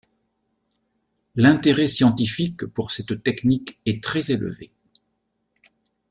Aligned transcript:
L'intérêt 1.35 1.85
scientifique 1.87 2.65
pour 2.65 2.89
cette 2.89 3.21
technique 3.21 3.79
est 3.85 4.03
très 4.03 4.31
élevé. 4.31 4.71